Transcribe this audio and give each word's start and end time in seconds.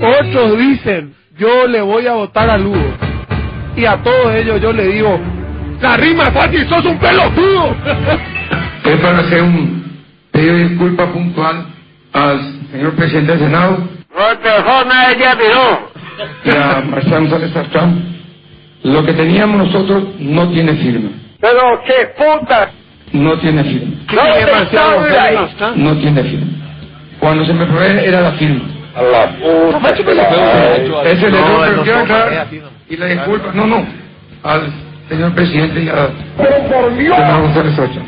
Otros 0.00 0.58
dicen, 0.58 1.14
yo 1.36 1.66
le 1.66 1.82
voy 1.82 2.06
a 2.06 2.14
votar 2.14 2.48
a 2.48 2.56
Lugo. 2.56 2.96
Y 3.76 3.84
a 3.84 4.02
todos 4.02 4.34
ellos 4.34 4.58
yo 4.58 4.72
le 4.72 4.86
digo, 4.86 5.20
la 5.82 5.98
rima 5.98 6.24
es 6.24 6.30
fácil, 6.30 6.66
sos 6.66 6.84
un 6.86 6.98
pelotudo. 6.98 7.76
Es 8.84 8.98
para 9.00 9.18
hacer 9.18 9.42
un 9.42 10.02
pedido 10.32 10.56
de 10.56 10.68
disculpa 10.70 11.06
puntual 11.12 11.66
al 12.12 12.40
señor 12.72 12.96
presidente 12.96 13.32
del 13.32 13.40
Senado 13.42 13.78
No 14.16 15.78
y 16.44 16.50
a 16.50 16.80
Marcelo 16.80 17.20
González 17.20 17.54
Artrán. 17.54 18.16
Lo 18.82 19.04
que 19.04 19.12
teníamos 19.12 19.66
nosotros 19.66 20.04
no 20.18 20.48
tiene 20.48 20.72
firma. 20.74 21.10
Pero 21.40 21.82
qué 21.86 22.12
puta. 22.16 22.70
No 23.12 23.38
tiene 23.38 23.62
firma. 23.62 23.94
¿Dónde 24.12 24.62
está 24.62 25.22
ahí? 25.22 25.36
No 25.76 25.96
tiene 25.98 26.22
firma. 26.24 26.52
Cuando 27.20 27.44
se 27.44 27.52
me 27.52 27.66
fue 27.66 28.08
era 28.08 28.20
la 28.22 28.32
firma. 28.32 28.81
A 28.94 29.02
la 29.02 29.26
puta. 29.28 29.88
Ese 31.04 31.30
le 31.30 31.36
dio, 31.38 31.60
pero 31.66 31.82
quiero 31.82 31.98
aclarar 32.00 32.46
y 32.88 32.96
la 32.96 33.06
disculpa, 33.06 33.50
no, 33.54 33.66
no, 33.66 33.86
al 34.42 34.62
señor 35.08 35.32
presidente 35.34 35.80
y 35.82 35.88
a 35.88 36.08
señor 36.36 37.42
González 37.42 37.78
Ocha. 37.78 38.00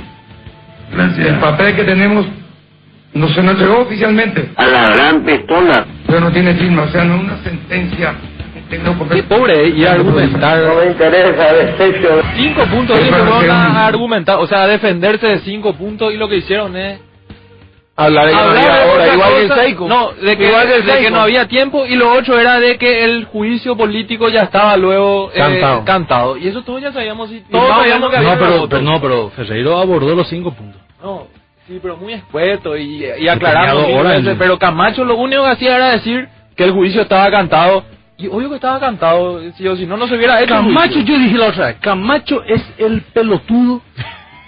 El 1.29 1.39
papel 1.41 1.75
que 1.77 1.85
tenemos 1.85 2.27
no 3.15 3.29
se 3.29 3.43
nos 3.43 3.53
entregó 3.53 3.81
oficialmente, 3.81 4.51
A 4.57 4.67
la 4.67 4.89
gran 4.91 5.25
pistola. 5.25 5.87
pero 6.07 6.21
no 6.21 6.31
tiene 6.33 6.55
firma, 6.55 6.83
o 6.83 6.89
sea, 6.89 7.05
no 7.05 7.15
es 7.17 7.21
una 7.23 7.37
sentencia. 7.43 8.15
Papel. 8.99 9.23
pobre, 9.25 9.69
y 9.69 9.85
argumentar. 9.85 10.59
No 10.59 10.75
me 10.77 10.87
interesa, 10.87 11.53
desecho. 11.53 12.09
Cinco 12.35 12.65
puntos 12.67 12.99
y 12.99 13.09
un- 13.09 13.51
a 13.51 13.87
argumentar, 13.87 14.39
o 14.41 14.47
sea, 14.47 14.63
a 14.63 14.67
defenderse 14.67 15.27
de 15.29 15.39
cinco 15.41 15.75
puntos 15.75 16.13
y 16.13 16.17
lo 16.17 16.29
que 16.29 16.37
hicieron 16.39 16.77
es 16.77 16.99
Hablar 17.97 18.27
de 18.27 18.35
hablar 18.35 19.15
igual 19.15 19.33
que 19.35 19.67
el. 19.67 19.77
No, 19.89 20.11
de 20.13 20.37
que, 20.37 20.49
Igual 20.49 20.67
que 20.67 20.75
el 20.77 20.85
de 20.87 20.99
que 20.99 21.11
no 21.13 21.21
había 21.21 21.47
tiempo 21.47 21.87
y 21.87 21.95
lo 21.95 22.13
otro 22.13 22.41
era 22.41 22.59
de 22.59 22.77
que 22.77 23.05
el 23.05 23.27
juicio 23.27 23.77
político 23.77 24.29
ya 24.29 24.41
estaba 24.41 24.77
luego 24.77 25.31
eh, 25.33 25.39
Cantado. 25.39 25.85
cantado. 25.85 26.37
Y 26.37 26.49
eso 26.49 26.63
todos 26.63 26.83
ya 26.83 26.93
sabíamos, 26.93 27.31
y 27.31 27.41
todos 27.51 27.69
más 27.69 27.79
o 27.79 27.81
sabíamos 27.83 28.11
que 28.11 28.19
menos- 28.19 28.33
había 28.33 28.47
no, 28.47 28.53
pero- 28.57 28.69
pero 28.69 28.83
no, 28.83 29.01
pero 29.01 29.31
Ferreiro 29.31 29.79
abordó 29.79 30.13
los 30.17 30.29
cinco 30.29 30.51
puntos. 30.53 30.81
No, 31.01 31.29
sí, 31.69 31.79
pero 31.81 31.97
muy 31.97 32.15
escueto 32.15 32.77
y, 32.77 33.05
y 33.19 33.29
aclarando 33.29 33.87
¿no? 33.87 34.39
Pero 34.39 34.59
Camacho 34.59 35.05
lo 35.05 35.15
único 35.17 35.45
que 35.45 35.51
hacía 35.51 35.77
era 35.77 35.91
decir 35.91 36.29
que 36.57 36.65
el 36.65 36.73
juicio 36.73 37.03
estaba 37.03 37.31
cantado. 37.31 37.85
Y 38.17 38.27
obvio 38.29 38.49
que 38.49 38.57
estaba 38.57 38.79
cantado, 38.81 39.41
si, 39.53 39.67
o 39.69 39.77
si 39.77 39.87
no, 39.87 39.97
no 39.97 40.07
se 40.09 40.15
hubiera 40.17 40.41
hecho 40.41 40.55
Camacho, 40.55 40.99
yo 41.01 41.17
dije 41.19 41.37
la 41.39 41.47
otra 41.47 41.67
vez, 41.67 41.77
Camacho 41.81 42.43
es 42.45 42.63
el 42.79 43.03
pelotudo 43.13 43.83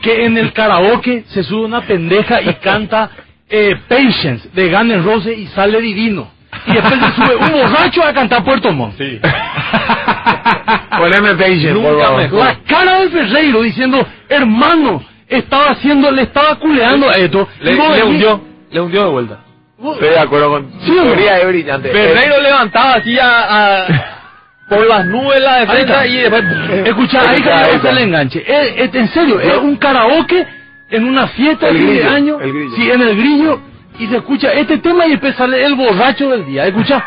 que 0.02 0.24
en 0.24 0.36
el 0.38 0.52
karaoke 0.52 1.24
se 1.28 1.42
sube 1.44 1.64
una 1.64 1.80
pendeja 1.82 2.40
y 2.42 2.54
canta 2.54 3.10
eh, 3.48 3.76
Patience 3.88 4.48
de 4.52 4.70
Guns 4.70 4.92
N' 4.92 5.02
Roses 5.02 5.38
y 5.38 5.46
sale 5.48 5.80
divino. 5.80 6.30
Y 6.66 6.72
después 6.72 6.94
se 7.00 7.12
sube 7.12 7.36
un 7.36 7.52
borracho 7.52 8.02
a 8.04 8.12
cantar 8.12 8.42
Puerto 8.44 8.72
Montt. 8.72 8.96
Sí. 8.98 9.20
Poneme 10.98 11.34
patience, 11.34 11.74
por 11.74 11.92
Nunca 11.92 12.04
favor. 12.06 12.22
mejor. 12.22 12.38
La 12.44 12.56
cara 12.66 13.00
de 13.00 13.08
Ferreiro 13.10 13.62
diciendo, 13.62 14.06
hermano, 14.28 15.02
estaba 15.28 15.70
haciendo, 15.72 16.10
le 16.10 16.22
estaba 16.22 16.54
culeando 16.56 17.08
a 17.08 17.12
esto. 17.12 17.46
Le, 17.60 17.72
Y 17.74 18.02
hundió, 18.02 18.40
le 18.70 18.80
hundió 18.80 19.04
de 19.04 19.10
vuelta. 19.10 19.38
Estoy 19.78 20.08
de 20.08 20.18
acuerdo 20.18 20.50
con 20.50 20.72
Sí, 20.86 20.96
es 20.96 21.46
brillante. 21.46 21.90
Ferreiro 21.90 22.40
levantaba 22.40 22.94
así 22.94 23.18
a, 23.18 23.82
a- 23.82 23.86
por 24.68 24.86
las 24.86 25.04
nubes 25.06 25.40
la 25.40 25.58
defensa 25.60 26.06
y 26.06 26.16
después... 26.16 26.44
Escucha, 26.86 27.20
ahí 27.30 27.42
que 27.42 27.50
le 27.50 27.74
está. 27.76 27.90
el 27.90 27.98
enganche. 27.98 28.42
Es, 28.46 28.88
es- 28.88 28.94
en 28.94 29.08
serio, 29.08 29.38
es 29.40 29.56
un 29.58 29.76
karaoke 29.76 30.46
en 30.90 31.04
una 31.04 31.26
fiesta 31.28 31.66
de 31.66 31.72
El 31.72 31.78
de 31.78 31.84
grillo, 31.94 32.10
año. 32.10 32.40
el 32.40 32.52
grillo. 32.52 32.76
Sí, 32.76 32.90
en 32.90 33.02
el 33.02 33.16
grillo. 33.16 33.60
Y 33.98 34.06
se 34.08 34.16
escucha 34.16 34.52
este 34.52 34.76
tema 34.78 35.06
y 35.06 35.16
sale 35.32 35.64
el 35.64 35.74
borracho 35.74 36.28
del 36.30 36.44
día. 36.46 36.66
Escucha. 36.66 37.04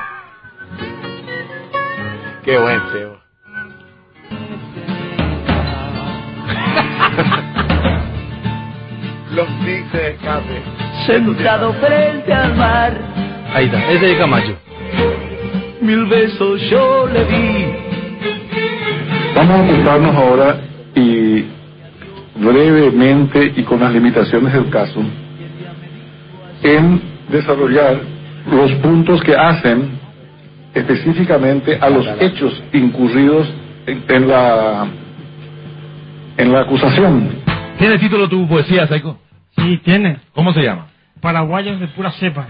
Qué 2.44 2.58
buen 2.58 2.82
Sebo. 2.92 3.20
Los 9.36 9.48
tics 9.64 9.92
de 9.94 10.10
escape. 10.12 10.62
Sentado 11.06 11.74
frente 11.74 12.34
al 12.34 12.56
mar, 12.56 12.94
Ahí 13.54 13.66
está, 13.66 13.92
ese 13.92 14.12
es 14.12 14.18
Camacho. 14.20 14.56
mil 15.82 16.06
besos 16.06 16.62
yo 16.70 17.08
le 17.08 17.26
di. 17.26 17.66
Vamos 19.36 19.60
a 19.60 19.64
ocuparnos 19.74 20.16
ahora 20.16 20.58
y 20.96 21.29
brevemente 22.40 23.54
y 23.56 23.64
con 23.64 23.80
las 23.80 23.94
limitaciones 23.94 24.54
del 24.54 24.70
caso 24.70 25.02
en 26.64 27.02
desarrollar 27.30 28.00
los 28.52 28.72
puntos 28.76 29.22
que 29.22 29.36
hacen 29.36 30.00
específicamente 30.74 31.78
a 31.80 31.90
los 31.90 32.08
hechos 32.20 32.62
incurridos 32.74 33.52
en, 33.86 34.04
en 34.08 34.28
la 34.28 34.88
en 36.38 36.54
la 36.54 36.62
acusación. 36.62 37.30
¿Tiene 37.78 37.98
título 37.98 38.30
tu 38.30 38.48
poesía, 38.48 38.88
Saiko? 38.88 39.20
Sí, 39.58 39.78
tiene. 39.84 40.20
¿Cómo 40.34 40.54
se 40.54 40.62
llama? 40.62 40.88
Paraguayos 41.20 41.80
de 41.82 41.88
pura 41.90 42.12
cepa. 42.12 42.48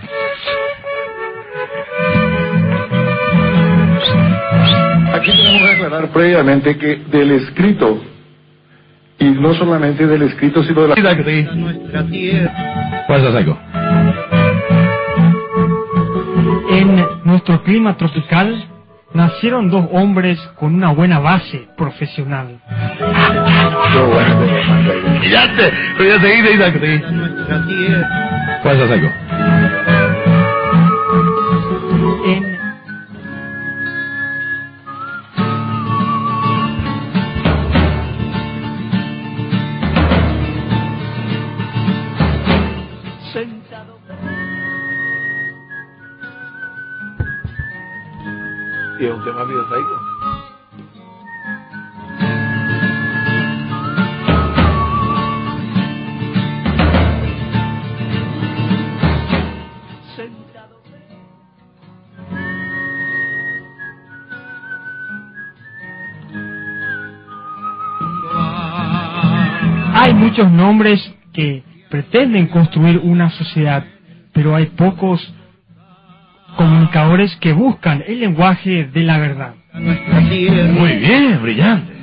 Aquí 5.13 5.31
tenemos 5.31 5.61
que 5.61 5.71
aclarar 5.71 6.09
previamente 6.09 6.77
que 6.77 6.97
del 6.97 7.31
escrito 7.31 7.99
y 9.19 9.25
no 9.25 9.53
solamente 9.53 10.07
del 10.07 10.23
escrito 10.23 10.63
sino 10.63 10.83
de 10.83 10.87
la 10.89 10.95
Nuestra 11.55 12.03
tierra. 12.05 13.03
¿Cuál 13.07 13.25
es 13.25 13.33
Saiko? 13.33 13.59
En 16.71 17.05
nuestro 17.25 17.63
clima 17.63 17.97
tropical 17.97 18.65
nacieron 19.13 19.69
dos 19.69 19.87
hombres 19.91 20.39
con 20.55 20.75
una 20.75 20.91
buena 20.91 21.19
base 21.19 21.67
profesional. 21.75 22.59
Brillante. 25.19 25.73
Brillante, 25.97 26.29
Sentado. 43.33 43.99
Y 48.99 49.05
es 49.05 49.11
un 49.11 49.23
tema 49.23 49.45
sentado. 60.15 60.81
Hay 69.93 70.13
muchos 70.15 70.51
nombres 70.51 71.13
que 71.31 71.68
pretenden 71.89 72.47
construir 72.47 72.99
una 72.99 73.29
sociedad, 73.31 73.83
pero 74.33 74.55
hay 74.55 74.67
pocos 74.67 75.33
comunicadores 76.57 77.35
que 77.37 77.53
buscan 77.53 78.03
el 78.07 78.19
lenguaje 78.19 78.85
de 78.85 79.01
la 79.03 79.17
verdad. 79.17 79.53
Muy 80.79 80.93
bien, 80.93 81.41
brillante. 81.41 81.93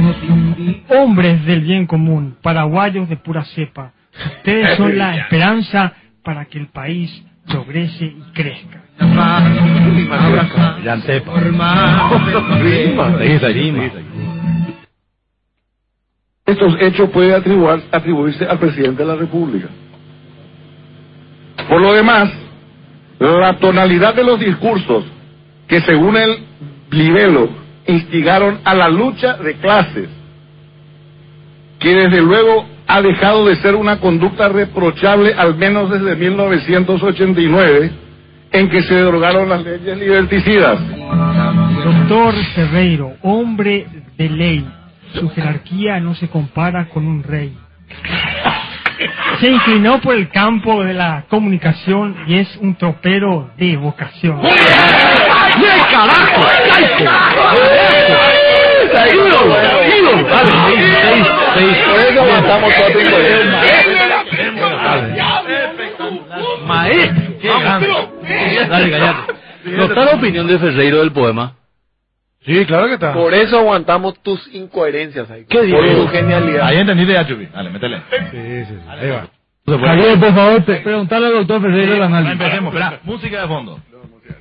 Nos 0.00 0.22
invita. 0.24 0.94
Hombres 0.94 1.44
del 1.46 1.60
bien 1.60 1.86
común, 1.86 2.36
paraguayos 2.42 3.08
de 3.08 3.16
pura 3.16 3.44
cepa, 3.44 3.92
ustedes 4.38 4.76
son 4.76 4.98
la 4.98 5.16
esperanza 5.16 5.92
para 6.24 6.44
que 6.46 6.58
el 6.58 6.66
país 6.66 7.24
progrese 7.46 8.04
y 8.04 8.22
crezca. 8.34 8.82
Brillante. 10.76 11.22
Estos 16.44 16.74
hechos 16.80 17.10
pueden 17.10 17.32
atribuir- 17.40 17.84
atribuirse 17.92 18.44
al 18.44 18.58
presidente 18.58 19.02
de 19.02 19.08
la 19.08 19.14
República. 19.16 19.68
Por 21.68 21.80
lo 21.80 21.92
demás, 21.92 22.30
la 23.18 23.56
tonalidad 23.58 24.14
de 24.14 24.24
los 24.24 24.40
discursos 24.40 25.04
que 25.68 25.80
según 25.82 26.16
el 26.16 26.38
Libelo 26.90 27.48
instigaron 27.86 28.58
a 28.64 28.74
la 28.74 28.88
lucha 28.88 29.34
de 29.34 29.54
clases, 29.54 30.08
que 31.78 31.94
desde 31.94 32.20
luego 32.20 32.66
ha 32.86 33.00
dejado 33.00 33.46
de 33.46 33.56
ser 33.56 33.74
una 33.76 33.98
conducta 34.00 34.48
reprochable 34.48 35.32
al 35.34 35.54
menos 35.56 35.90
desde 35.90 36.16
1989, 36.16 37.90
en 38.50 38.68
que 38.68 38.82
se 38.82 38.94
derogaron 38.94 39.48
las 39.48 39.64
leyes 39.64 39.96
liberticidas. 39.96 40.78
Doctor 41.84 42.34
Ferreiro, 42.54 43.12
hombre 43.22 43.86
de 44.18 44.28
ley, 44.28 44.66
su 45.14 45.30
jerarquía 45.30 46.00
no 46.00 46.14
se 46.14 46.28
compara 46.28 46.88
con 46.88 47.06
un 47.06 47.22
rey. 47.22 47.56
Se 49.40 49.50
inclinó 49.50 50.00
por 50.00 50.14
el 50.14 50.28
campo 50.30 50.84
de 50.84 50.94
la 50.94 51.24
comunicación 51.28 52.16
y 52.26 52.38
es 52.38 52.56
un 52.58 52.76
tropero 52.76 53.50
de 53.56 53.76
vocación. 53.76 54.40
carajo! 55.90 56.42
Maestro. 66.66 67.32
Dale, 68.68 68.90
cállate. 68.90 69.32
¿No 69.64 69.84
está 69.84 70.04
la 70.04 70.12
opinión 70.12 70.46
de 70.46 70.58
Ferreiro 70.58 71.00
del 71.00 71.12
poema? 71.12 71.54
Sí, 72.44 72.66
claro 72.66 72.88
que 72.88 72.94
está. 72.94 73.12
Por 73.12 73.32
eso 73.34 73.58
aguantamos 73.58 74.20
tus 74.22 74.52
incoherencias 74.54 75.30
ahí. 75.30 75.44
¿Qué 75.48 75.58
Por 75.58 75.66
dices? 75.84 75.96
tu 75.96 76.08
genialidad. 76.08 76.66
Ahí 76.66 76.78
entendiste 76.78 77.12
ya, 77.12 77.26
Chupi. 77.26 77.46
Dale, 77.46 77.70
métele. 77.70 78.02
Sí, 78.10 78.16
sí, 78.32 78.64
sí. 78.66 78.74
Ahí 78.88 79.10
va. 79.10 79.28
Javier, 79.64 80.18
por 80.18 80.34
favor, 80.34 80.64
pre- 80.64 80.80
preguntale 80.80 81.26
al 81.26 81.32
doctor 81.34 81.60
Ferreiro 81.62 81.94
el 81.94 82.02
análisis. 82.02 82.32
Empecemos, 82.32 82.74
espera. 82.74 83.00
Música 83.04 83.42
de 83.42 83.46
fondo. 83.48 83.78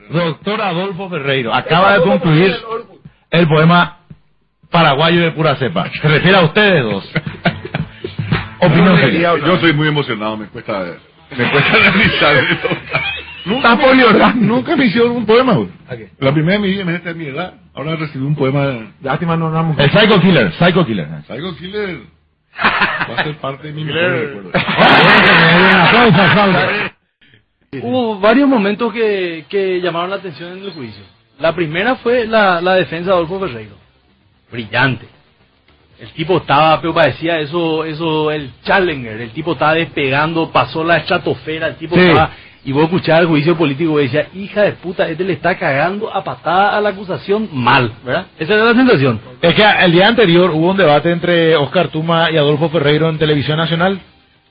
Doctor 0.10 0.62
Adolfo 0.62 1.10
Ferreiro 1.10 1.54
acaba 1.54 1.94
de 1.94 2.02
concluir 2.02 2.56
el 3.30 3.48
poema 3.48 4.00
paraguayo 4.72 5.22
de 5.22 5.32
pura 5.32 5.56
cepa. 5.58 5.90
Se 6.02 6.08
refiere 6.08 6.38
a 6.38 6.42
ustedes 6.42 6.84
dos. 6.84 7.12
Opinión. 8.60 8.98
Yo 9.46 9.54
estoy 9.54 9.74
muy 9.74 9.88
emocionado, 9.88 10.38
me 10.38 10.48
cuesta, 10.48 10.86
me 11.38 11.52
cuesta 11.52 11.74
analizar 11.88 12.36
Nunca 14.36 14.76
me 14.76 14.86
hicieron 14.86 15.12
un 15.12 15.26
poema, 15.26 15.54
güey. 15.54 15.70
La 16.20 16.34
primera 16.34 16.54
vez 16.54 16.56
en 16.58 16.62
mi 16.62 16.68
vida, 16.70 16.82
imagínate 16.82 17.10
a 17.10 17.14
mi 17.14 17.26
edad, 17.26 17.54
ahora 17.74 17.96
recibí 17.96 18.26
un 18.26 18.36
poema. 18.36 18.92
Lástima 19.02 19.36
no. 19.38 19.76
El 19.78 19.92
Psycho 19.92 20.20
Killer, 20.22 20.52
Psycho 20.54 20.86
Killer. 20.86 21.08
Psycho 21.28 21.56
Killer 21.58 22.00
va 22.64 23.16
a 23.18 23.24
ser 23.24 23.36
parte 23.38 23.68
de 23.68 23.74
mi 23.74 23.84
recuerdo. 23.84 24.52
Hubo 27.82 28.20
varios 28.20 28.48
momentos 28.50 28.92
que, 28.94 29.46
que 29.50 29.80
llamaron 29.82 30.10
la 30.10 30.18
atención 30.18 30.58
en 30.58 30.64
el 30.66 30.72
juicio. 30.72 31.04
La 31.40 31.56
primera 31.56 31.96
fue 31.96 32.28
la, 32.28 32.62
la 32.62 32.76
defensa 32.76 33.12
de 33.12 33.16
Adolfo 33.16 33.40
Ferreiro. 33.40 33.76
Brillante. 34.52 35.08
El 36.00 36.12
tipo 36.14 36.38
estaba, 36.38 36.80
pero 36.82 36.94
parecía 36.94 37.40
eso, 37.40 37.86
eso, 37.86 38.32
el 38.32 38.52
Challenger. 38.64 39.22
El 39.22 39.32
tipo 39.32 39.54
estaba 39.54 39.74
despegando, 39.76 40.52
pasó 40.52 40.84
la 40.84 40.98
estratosfera, 40.98 41.68
el 41.68 41.76
tipo 41.78 41.96
Sí. 41.96 42.02
estaba... 42.02 42.32
Y 42.64 42.72
vos 42.74 42.84
escuchabas 42.84 43.22
el 43.22 43.28
juicio 43.28 43.58
político 43.58 44.00
y 44.00 44.04
decía, 44.04 44.28
hija 44.36 44.62
de 44.62 44.74
puta, 44.74 45.10
este 45.10 45.24
le 45.24 45.34
está 45.34 45.58
cagando 45.58 46.14
a 46.14 46.24
patada 46.24 46.78
a 46.78 46.82
la 46.82 46.90
acusación 46.90 47.50
mal, 47.52 47.92
¿verdad? 48.06 48.28
Esa 48.38 48.54
era 48.54 48.66
la 48.66 48.76
sensación. 48.76 49.20
Es 49.42 49.56
que 49.56 49.64
el 49.84 49.92
día 49.92 50.08
anterior 50.08 50.52
hubo 50.52 50.70
un 50.70 50.78
debate 50.78 51.12
entre 51.12 51.56
Oscar 51.56 51.88
Tuma 51.88 52.30
y 52.32 52.38
Adolfo 52.38 52.70
Ferreiro 52.70 53.10
en 53.10 53.18
Televisión 53.18 53.58
Nacional 53.58 54.00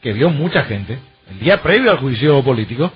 que 0.03 0.12
vio 0.12 0.29
mucha 0.31 0.65
gente, 0.65 0.99
el 1.31 1.39
día 1.41 1.62
previo 1.62 1.91
al 1.93 1.99
juicio 1.99 2.43
político, 2.43 2.91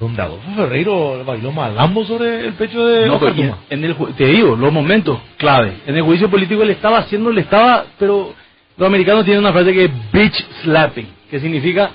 donde 0.00 0.20
Adolfo 0.20 0.50
Ferreiro 0.56 1.22
bailó 1.24 1.52
malambo 1.52 2.04
sobre 2.04 2.46
el 2.46 2.54
pecho 2.54 2.84
de 2.86 3.06
No, 3.06 3.14
Oscar 3.16 3.34
Tuma. 3.34 3.58
en 3.70 3.84
el, 3.84 3.94
te 4.16 4.26
digo, 4.26 4.56
los 4.56 4.72
momentos 4.72 5.18
clave. 5.36 5.74
En 5.86 5.94
el 5.96 6.02
juicio 6.02 6.28
político 6.28 6.64
le 6.64 6.72
estaba 6.72 6.98
haciendo, 6.98 7.30
le 7.30 7.42
estaba, 7.42 7.84
pero 7.98 8.34
los 8.76 8.86
americanos 8.86 9.24
tienen 9.24 9.42
una 9.44 9.52
frase 9.52 9.72
que 9.72 9.84
es 9.84 9.90
bitch 10.12 10.44
slapping, 10.64 11.06
que 11.30 11.38
significa 11.40 11.90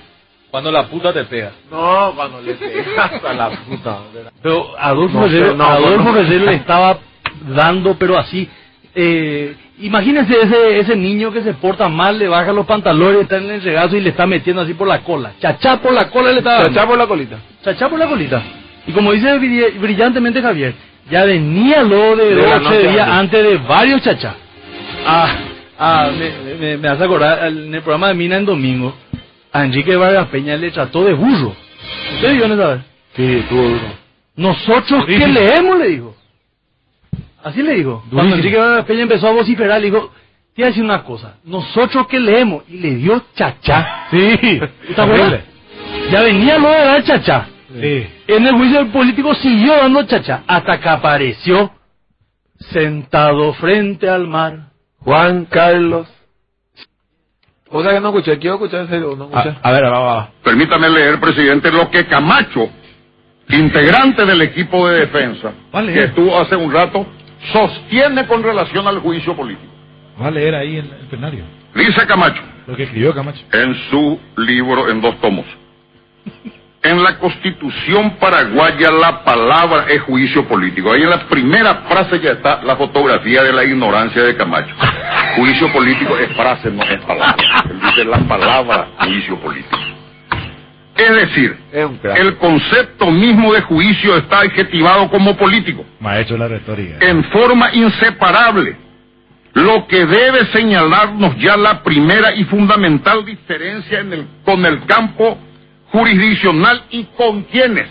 Cuando 0.52 0.72
la 0.72 0.88
puta 0.88 1.14
te 1.14 1.24
pega. 1.24 1.52
No, 1.72 2.14
cuando 2.16 2.42
le 2.42 2.54
pegas 2.56 3.24
a 3.24 3.34
la 3.34 3.50
puta. 3.52 4.00
Pero 4.44 4.78
Adolfo 4.78 5.28
No 5.56 5.64
Adolfo 5.66 6.12
no. 6.12 6.22
Le 6.22 6.54
estaba 6.56 6.98
dando, 7.56 7.96
pero 7.98 8.18
así. 8.20 8.50
Eh, 8.94 9.56
imagínense 9.80 10.34
ese, 10.42 10.80
ese 10.80 10.96
niño 10.98 11.32
que 11.32 11.42
se 11.42 11.54
porta 11.54 11.88
mal, 11.88 12.20
le 12.20 12.28
baja 12.28 12.52
los 12.52 12.66
pantalones, 12.66 13.22
está 13.22 13.38
en 13.38 13.50
el 13.50 13.62
regazo 13.62 13.96
y 13.96 14.02
le 14.02 14.10
está 14.10 14.28
metiendo 14.28 14.62
así 14.64 14.74
por 14.74 14.88
la 14.90 15.00
cola. 15.00 15.32
Chachá 15.40 15.78
por 15.82 15.94
la 15.94 16.10
cola 16.10 16.32
le 16.34 16.40
estaba 16.40 16.58
dando. 16.64 16.74
Chachá 16.74 16.88
por 16.88 16.98
la 16.98 17.08
colita. 17.08 17.38
Chachá 17.64 17.88
por 17.90 17.98
la 17.98 18.08
colita. 18.08 18.42
Y 18.86 18.92
como 18.92 19.14
dice 19.14 19.34
bri- 19.40 19.80
brillantemente 19.80 20.42
Javier, 20.42 20.74
ya 21.10 21.24
venía 21.24 21.84
lo 21.84 22.18
de, 22.18 22.36
De 22.36 22.48
la 22.48 22.56
ocho 22.58 22.64
noche 22.66 22.88
días 22.90 23.08
antes. 23.08 23.40
antes 23.40 23.44
de 23.44 23.58
varios 23.68 24.02
chachá. 24.02 24.36
Ah, 25.08 25.36
ah, 25.80 26.10
me, 26.18 26.56
me, 26.56 26.78
me 26.78 26.88
hace 26.90 27.04
acordar, 27.06 27.48
en 27.48 27.74
el 27.74 27.82
programa 27.82 28.10
de 28.10 28.16
Mina 28.16 28.36
en 28.36 28.46
domingo, 28.46 28.94
a 29.52 29.66
Enrique 29.66 29.96
Vargas 29.96 30.28
Peña 30.28 30.56
le 30.56 30.72
trató 30.72 31.04
de 31.04 31.14
burro. 31.14 31.56
¿Usted 32.16 32.34
vio 32.36 32.46
esa 32.46 32.68
vez? 32.68 32.82
Sí, 33.16 33.24
estuvo 33.40 33.62
duro. 33.62 34.02
Nosotros 34.36 35.06
que 35.06 35.28
leemos, 35.28 35.78
le 35.78 35.88
dijo. 35.88 36.16
Así 37.44 37.62
le 37.62 37.76
dijo. 37.76 38.04
Cuando 38.12 38.36
Enrique 38.36 38.58
Vargas 38.58 38.86
Peña 38.86 39.04
empezó 39.04 39.28
a 39.28 39.32
vociferar, 39.32 39.80
le 39.82 39.88
dijo, 39.88 40.12
te 40.56 40.62
voy 40.62 40.64
a 40.64 40.68
decir 40.68 40.84
una 40.84 41.04
cosa, 41.04 41.38
nosotros 41.44 42.08
que 42.08 42.20
leemos, 42.20 42.64
y 42.68 42.78
le 42.78 42.96
dio 42.96 43.24
chachá. 43.36 44.08
Sí, 44.12 44.60
¿Te 44.96 45.02
acuerdas? 45.02 45.42
Ya 46.12 46.22
venía 46.22 46.58
lo 46.58 46.70
de 46.70 46.78
dar 46.78 47.04
chachá. 47.04 47.48
Sí. 47.80 48.08
En 48.28 48.46
el 48.46 48.56
juicio 48.56 48.88
político 48.92 49.34
siguió 49.36 49.76
dando 49.78 50.04
chachá, 50.04 50.44
hasta 50.48 50.80
que 50.80 50.90
apareció 50.90 51.72
sentado 52.60 53.54
frente 53.54 54.10
al 54.10 54.28
mar. 54.28 54.72
Juan 55.00 55.46
Carlos. 55.46 56.08
O 57.72 57.82
sea 57.82 57.94
que 57.94 58.00
no 58.02 58.10
escuché, 58.10 58.38
quiero 58.38 58.56
escuchar 58.56 58.82
ese, 58.86 59.00
no 59.00 59.12
escuché. 59.26 59.56
A, 59.64 59.70
a 59.70 59.72
ver, 59.72 59.84
va, 59.86 60.00
va. 60.00 60.30
Permítame 60.44 60.90
leer, 60.90 61.20
presidente, 61.20 61.72
lo 61.72 61.90
que 61.90 62.06
Camacho, 62.06 62.70
integrante 63.50 64.26
del 64.26 64.42
equipo 64.42 64.88
de 64.90 65.00
defensa, 65.02 65.52
Vale. 65.72 65.94
que 65.94 66.04
estuvo 66.06 66.38
hace 66.40 66.56
un 66.56 66.72
rato, 66.72 67.06
sostiene 67.54 68.28
con 68.28 68.44
relación 68.44 68.88
al 68.88 69.00
juicio 69.00 69.36
político. 69.36 69.72
Va 70.22 70.28
a 70.28 70.32
leer 70.32 70.54
ahí 70.56 70.78
en 70.78 70.86
el 70.86 71.08
plenario. 71.10 71.44
Dice 71.74 72.06
Camacho, 72.06 72.42
Lo 72.68 72.76
que 72.76 72.84
escribió 72.84 73.14
Camacho. 73.14 73.42
en 73.54 73.74
su 73.90 74.20
libro 74.38 74.90
en 74.90 75.02
dos 75.02 75.20
tomos. 75.22 75.46
En 76.84 77.02
la 77.04 77.18
constitución 77.20 78.18
paraguaya 78.20 78.90
la 78.92 79.24
palabra 79.24 79.86
es 79.90 80.02
juicio 80.02 80.48
político. 80.48 80.92
Ahí 80.92 81.04
en 81.04 81.12
la 81.12 81.20
primera 81.28 81.76
frase 81.88 82.20
ya 82.20 82.32
está 82.32 82.64
la 82.64 82.76
fotografía 82.76 83.44
de 83.44 83.54
la 83.54 83.64
ignorancia 83.64 84.24
de 84.24 84.36
Camacho. 84.36 84.74
Juicio 85.36 85.72
político 85.72 86.18
es 86.18 86.30
frase, 86.36 86.70
no 86.72 86.84
es 86.84 87.00
palabra. 87.02 87.36
Él 87.70 87.80
dice 87.82 88.06
la 88.06 88.18
palabra 88.20 88.88
juicio 89.00 89.36
político. 89.40 89.78
Es 90.96 91.16
decir, 91.16 91.58
Es 91.72 91.90
el 92.20 92.38
concepto 92.38 93.10
mismo 93.10 93.54
de 93.54 93.62
juicio 93.62 94.18
está 94.18 94.42
adjetivado 94.42 95.10
como 95.10 95.36
político 95.36 95.84
Maestro 96.00 96.36
de 96.36 96.40
la 96.40 96.48
retórica. 96.48 96.98
en 97.06 97.24
forma 97.32 97.74
inseparable, 97.74 98.76
lo 99.54 99.88
que 99.88 100.06
debe 100.06 100.46
señalarnos 100.54 101.38
ya 101.38 101.58
la 101.58 101.82
primera 101.82 102.34
y 102.36 102.44
fundamental 102.46 103.26
diferencia 103.26 104.00
en 104.00 104.14
el- 104.14 104.28
con 104.46 104.66
el 104.66 104.86
campo 104.86 105.38
jurisdiccional 105.92 106.84
y 106.92 107.04
con 107.18 107.44
quienes, 107.44 107.88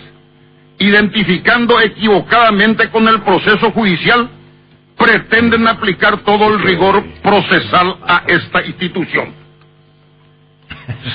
identificando 0.79 1.79
equivocadamente 1.81 2.89
con 2.89 3.07
el 3.07 3.21
proceso 3.21 3.71
judicial, 3.71 4.29
pretenden 4.97 5.67
aplicar 5.67 6.17
todo 6.19 6.53
el 6.53 6.61
rigor 6.61 7.03
procesal 7.23 7.97
a 8.05 8.23
esta 8.27 8.65
institución. 8.65 9.33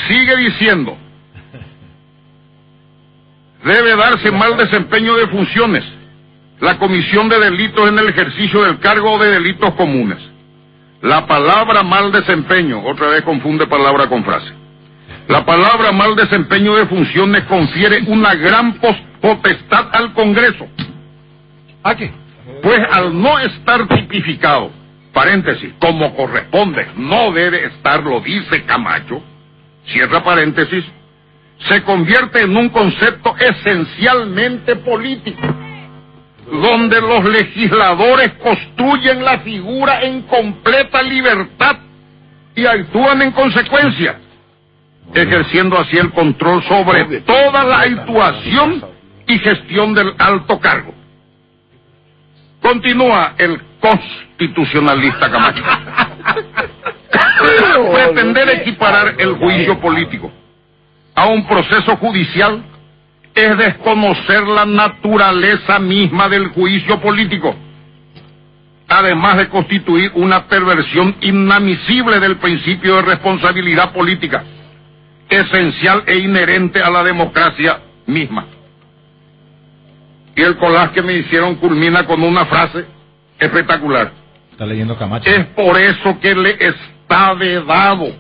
Sigue 0.09 0.37
diciendo, 0.37 0.97
debe 3.64 3.97
darse 3.97 4.30
mal 4.30 4.56
desempeño 4.56 5.16
de 5.16 5.26
funciones, 5.28 5.85
la 6.61 6.78
comisión 6.78 7.28
de 7.28 7.38
delitos 7.38 7.88
en 7.88 7.99
el 7.99 8.09
ejercicio 8.09 8.62
del 8.62 8.78
cargo 8.78 9.18
de 9.18 9.30
delitos 9.33 9.75
comunes. 9.75 10.18
La 11.02 11.26
palabra 11.26 11.83
mal 11.83 12.11
desempeño, 12.11 12.83
otra 12.85 13.09
vez 13.09 13.23
confunde 13.23 13.66
palabra 13.66 14.09
con 14.09 14.25
frase. 14.25 14.52
La 15.28 15.45
palabra 15.45 15.92
mal 15.92 16.14
desempeño 16.14 16.76
de 16.76 16.87
funciones 16.87 17.45
confiere 17.45 18.02
una 18.06 18.35
gran 18.35 18.75
potestad 19.21 19.88
al 19.92 20.12
Congreso. 20.14 20.68
¿A 21.83 21.95
qué? 21.95 22.25
Pues 22.62 22.80
al 22.92 23.20
no 23.20 23.38
estar 23.40 23.88
tipificado, 23.88 24.70
paréntesis, 25.12 25.72
como 25.80 26.14
corresponde, 26.14 26.86
no 26.96 27.32
debe 27.32 27.64
estarlo, 27.66 28.20
dice 28.20 28.64
Camacho, 28.64 29.20
cierra 29.86 30.22
paréntesis, 30.22 30.84
se 31.68 31.82
convierte 31.82 32.42
en 32.42 32.56
un 32.56 32.68
concepto 32.68 33.34
esencialmente 33.36 34.76
político, 34.76 35.42
donde 36.52 37.00
los 37.00 37.24
legisladores 37.24 38.32
construyen 38.34 39.24
la 39.24 39.40
figura 39.40 40.02
en 40.02 40.22
completa 40.22 41.02
libertad 41.02 41.78
y 42.54 42.64
actúan 42.64 43.22
en 43.22 43.32
consecuencia, 43.32 44.20
ejerciendo 45.14 45.78
así 45.78 45.96
el 45.96 46.12
control 46.12 46.62
sobre 46.64 47.20
toda 47.22 47.64
la 47.64 47.80
actuación 47.80 48.84
y 49.26 49.38
gestión 49.38 49.94
del 49.94 50.14
alto 50.18 50.60
cargo. 50.60 50.95
Continúa 52.66 53.35
el 53.38 53.61
constitucionalista 53.78 55.30
Camacho. 55.30 55.62
Pretender 57.92 58.49
equiparar 58.61 59.14
el 59.18 59.35
juicio 59.35 59.78
político 59.78 60.32
a 61.14 61.26
un 61.26 61.46
proceso 61.46 61.96
judicial 61.96 62.64
es 63.37 63.56
desconocer 63.56 64.42
la 64.49 64.66
naturaleza 64.66 65.78
misma 65.78 66.28
del 66.28 66.49
juicio 66.49 67.00
político, 67.00 67.54
además 68.88 69.37
de 69.37 69.49
constituir 69.49 70.11
una 70.14 70.49
perversión 70.49 71.14
inadmisible 71.20 72.18
del 72.18 72.38
principio 72.38 72.96
de 72.96 73.02
responsabilidad 73.02 73.92
política, 73.92 74.42
esencial 75.28 76.02
e 76.04 76.18
inherente 76.18 76.82
a 76.82 76.90
la 76.90 77.04
democracia 77.04 77.78
misma. 78.06 78.55
Y 80.36 80.42
el 80.42 80.56
collage 80.58 80.92
que 80.92 81.02
me 81.02 81.14
hicieron 81.14 81.56
culmina 81.56 82.06
con 82.06 82.22
una 82.22 82.44
frase 82.44 82.84
espectacular. 83.38 84.12
Está 84.52 84.66
leyendo 84.66 84.96
Camacho. 84.96 85.28
Es 85.28 85.46
por 85.46 85.78
eso 85.78 86.20
que 86.20 86.34
le 86.34 86.56
está 86.60 87.34
vedado 87.34 88.14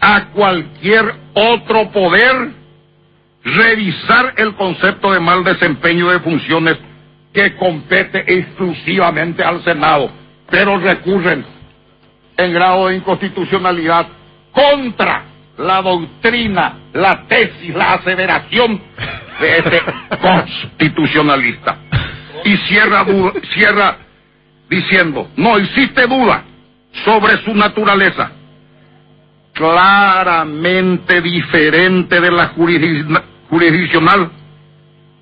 a 0.00 0.26
cualquier 0.26 1.14
otro 1.34 1.90
poder 1.90 2.52
revisar 3.44 4.34
el 4.36 4.54
concepto 4.54 5.12
de 5.12 5.20
mal 5.20 5.44
desempeño 5.44 6.10
de 6.10 6.20
funciones 6.20 6.76
que 7.32 7.56
compete 7.56 8.24
exclusivamente 8.26 9.42
al 9.42 9.62
Senado, 9.62 10.10
pero 10.50 10.78
recurren 10.78 11.44
en 12.36 12.52
grado 12.52 12.88
de 12.88 12.96
inconstitucionalidad 12.96 14.08
contra 14.52 15.24
la 15.58 15.82
doctrina, 15.82 16.78
la 16.92 17.26
tesis, 17.26 17.74
la 17.74 17.94
aseveración 17.94 18.80
de 19.40 19.58
este 19.58 19.82
constitucionalista. 20.20 21.76
Y 22.44 22.56
cierra, 22.58 23.04
cierra 23.54 23.98
diciendo, 24.70 25.28
no 25.36 25.58
existe 25.58 26.06
duda 26.06 26.44
sobre 27.04 27.36
su 27.44 27.54
naturaleza, 27.54 28.30
claramente 29.52 31.20
diferente 31.20 32.20
de 32.20 32.30
la 32.30 32.52
jurisdiccional, 33.48 34.30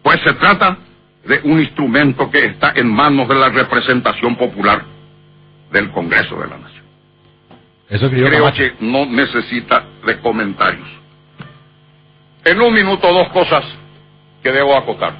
pues 0.02 0.20
se 0.22 0.34
trata 0.34 0.78
de 1.24 1.40
un 1.44 1.60
instrumento 1.60 2.30
que 2.30 2.44
está 2.44 2.72
en 2.76 2.88
manos 2.92 3.28
de 3.28 3.34
la 3.34 3.48
representación 3.48 4.36
popular 4.36 4.84
del 5.72 5.90
Congreso 5.90 6.36
de 6.36 6.46
la 6.48 6.58
Nación. 6.58 6.75
Eso 7.88 8.10
Creo 8.10 8.52
que 8.52 8.74
no 8.80 9.06
necesita 9.06 9.84
de 10.04 10.20
comentarios. 10.20 10.88
En 12.44 12.60
un 12.60 12.74
minuto 12.74 13.12
dos 13.12 13.28
cosas 13.28 13.64
que 14.42 14.50
debo 14.50 14.76
acotar. 14.76 15.14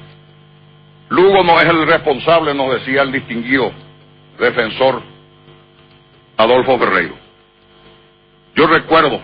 Lugo 1.09 1.43
no 1.43 1.59
es 1.59 1.67
el 1.67 1.87
responsable, 1.87 2.53
nos 2.53 2.73
decía 2.73 3.03
el 3.03 3.11
distinguido 3.11 3.71
defensor 4.37 5.01
Adolfo 6.35 6.77
Ferreiro. 6.77 7.15
Yo 8.55 8.67
recuerdo, 8.67 9.21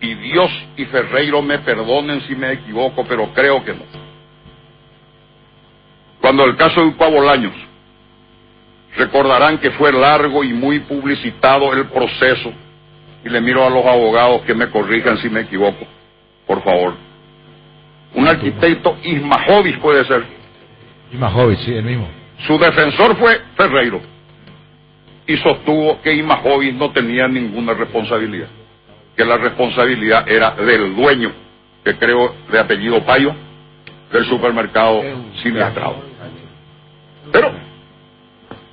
y 0.00 0.14
Dios 0.14 0.50
y 0.76 0.84
Ferreiro 0.86 1.42
me 1.42 1.58
perdonen 1.58 2.22
si 2.22 2.34
me 2.34 2.52
equivoco, 2.52 3.04
pero 3.04 3.32
creo 3.34 3.64
que 3.64 3.74
no. 3.74 3.84
Cuando 6.20 6.44
el 6.44 6.56
caso 6.56 6.80
de 6.80 6.88
Upa 6.88 7.08
Bolaños, 7.08 7.54
recordarán 8.96 9.58
que 9.58 9.70
fue 9.72 9.92
largo 9.92 10.44
y 10.44 10.52
muy 10.52 10.80
publicitado 10.80 11.72
el 11.72 11.86
proceso, 11.86 12.52
y 13.24 13.28
le 13.28 13.40
miro 13.40 13.64
a 13.66 13.70
los 13.70 13.84
abogados 13.84 14.42
que 14.42 14.54
me 14.54 14.68
corrijan 14.68 15.18
si 15.18 15.28
me 15.28 15.40
equivoco, 15.40 15.86
por 16.46 16.62
favor. 16.62 16.94
Un 18.14 18.26
arquitecto 18.26 18.96
Ismajovic 19.02 19.78
puede 19.80 20.04
ser. 20.04 20.24
Ismajovic, 21.12 21.58
sí, 21.60 21.74
el 21.74 21.84
mismo. 21.84 22.08
Su 22.46 22.58
defensor 22.58 23.16
fue 23.16 23.40
Ferreiro 23.56 24.00
y 25.26 25.36
sostuvo 25.36 26.00
que 26.02 26.12
Imajovic 26.14 26.74
no 26.74 26.90
tenía 26.90 27.28
ninguna 27.28 27.74
responsabilidad, 27.74 28.48
que 29.16 29.24
la 29.24 29.36
responsabilidad 29.36 30.28
era 30.28 30.52
del 30.52 30.96
dueño, 30.96 31.32
que 31.84 31.96
creo 31.96 32.34
de 32.50 32.58
apellido 32.58 33.04
Payo, 33.04 33.32
del 34.12 34.24
supermercado 34.24 35.02
sinistrado. 35.42 36.02
Pero 37.30 37.52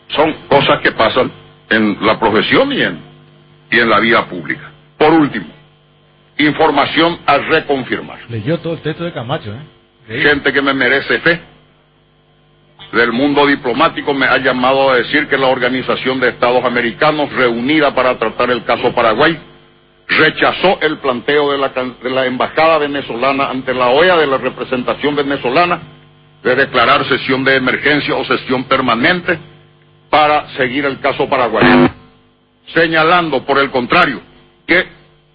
son 0.07 0.33
cosas 0.47 0.79
que 0.81 0.91
pasan 0.93 1.31
en 1.69 1.97
la 2.01 2.19
profesión 2.19 2.71
y 2.71 2.81
en, 2.81 3.06
y 3.69 3.79
en 3.79 3.89
la 3.89 3.99
vida 3.99 4.25
pública. 4.25 4.71
Por 4.97 5.13
último, 5.13 5.47
información 6.37 7.19
a 7.25 7.37
reconfirmar. 7.37 8.19
Leyó 8.29 8.59
todo 8.59 8.73
el 8.73 8.81
texto 8.81 9.03
de 9.03 9.13
Camacho, 9.13 9.53
¿eh? 9.53 10.21
Gente 10.21 10.53
que 10.53 10.61
me 10.61 10.73
merece 10.73 11.19
fe 11.19 11.41
del 12.93 13.11
mundo 13.11 13.45
diplomático 13.45 14.13
me 14.13 14.25
ha 14.25 14.37
llamado 14.37 14.91
a 14.91 14.97
decir 14.97 15.27
que 15.27 15.37
la 15.37 15.47
Organización 15.47 16.19
de 16.19 16.29
Estados 16.29 16.63
Americanos, 16.63 17.31
reunida 17.33 17.93
para 17.93 18.17
tratar 18.17 18.49
el 18.49 18.63
caso 18.63 18.93
Paraguay, 18.93 19.37
rechazó 20.07 20.79
el 20.81 20.97
planteo 20.99 21.51
de 21.51 21.57
la, 21.57 21.69
de 21.69 22.09
la 22.09 22.25
Embajada 22.25 22.77
venezolana 22.77 23.49
ante 23.49 23.73
la 23.73 23.87
OEA 23.89 24.15
de 24.15 24.27
la 24.27 24.37
representación 24.37 25.15
venezolana 25.15 25.81
de 26.43 26.55
declarar 26.55 27.03
sesión 27.05 27.43
de 27.43 27.55
emergencia 27.55 28.15
o 28.15 28.23
sesión 28.23 28.63
permanente 28.65 29.37
para 30.09 30.47
seguir 30.51 30.85
el 30.85 30.99
caso 30.99 31.27
Paraguay, 31.27 31.86
señalando, 32.73 33.43
por 33.45 33.59
el 33.59 33.71
contrario, 33.71 34.21
que 34.65 34.87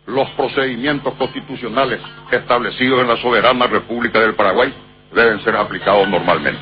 los 0.07 0.29
procedimientos 0.31 1.15
constitucionales 1.15 2.01
establecidos 2.31 3.01
en 3.01 3.09
la 3.09 3.17
soberana 3.17 3.67
República 3.67 4.21
del 4.21 4.35
Paraguay 4.35 4.73
deben 5.15 5.43
ser 5.43 5.57
aplicados 5.57 6.09
normalmente. 6.09 6.61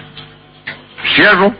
Cierro 1.14 1.54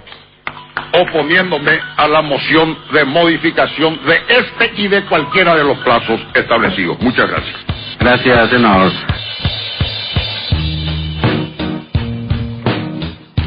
oponiéndome 0.93 1.79
a 1.97 2.09
la 2.09 2.23
moción 2.23 2.77
de 2.93 3.05
modificación 3.05 4.01
de 4.05 4.21
este 4.29 4.73
y 4.77 4.89
de 4.89 5.05
cualquiera 5.07 5.55
de 5.55 5.65
los 5.65 5.79
plazos 5.79 6.21
establecidos. 6.35 6.99
Muchas 7.01 7.29
gracias. 7.29 7.57
Gracias, 7.99 8.51
senador. 8.51 8.93